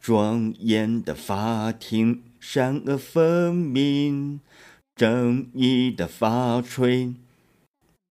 [0.00, 4.40] 庄严的法庭，善恶分明，
[4.96, 7.12] 正义的法锤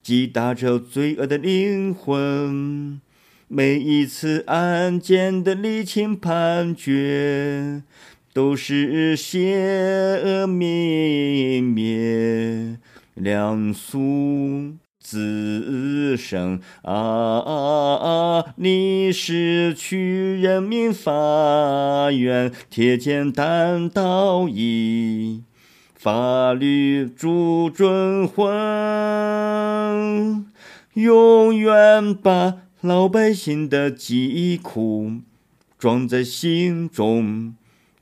[0.04, 3.02] 击打着罪恶的灵魂。
[3.48, 7.82] 每一次案件的厘清判决，
[8.32, 9.56] 都是邪
[10.24, 12.78] 恶泯灭，
[13.16, 18.46] 良俗滋生啊！
[18.58, 25.44] 你是去人民法院贴简单道义，
[25.96, 28.48] 法律铸准魂，
[30.94, 32.58] 永远把。
[32.82, 35.12] 老百姓的疾苦
[35.78, 37.54] 装在心中，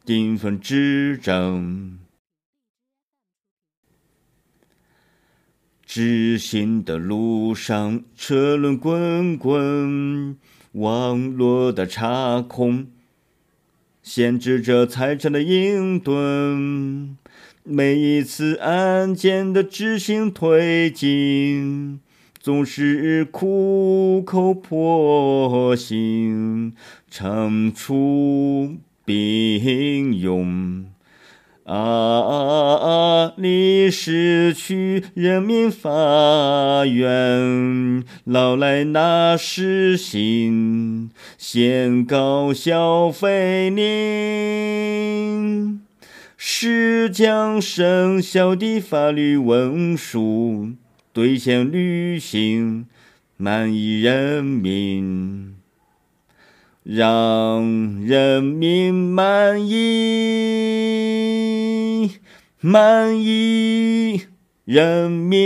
[0.06, 1.98] 顶风执政。
[5.98, 10.38] 执行的路上，车轮滚滚，
[10.74, 12.86] 网络的插空
[14.04, 17.16] 限制着财产的隐遁。
[17.64, 22.00] 每一次案件的执行推进。
[22.40, 26.76] 总是苦口婆心，
[27.10, 30.87] 长出并用
[31.68, 33.34] 啊！
[33.36, 44.62] 你是去人民法院，老来拿实刑，先告消费令，
[46.38, 50.70] 是将生效的法律文书。
[51.12, 52.86] 兑现履行，
[53.36, 55.56] 满意人民，
[56.84, 59.76] 让人民满意，
[62.60, 64.26] 满意
[64.66, 65.38] 人民。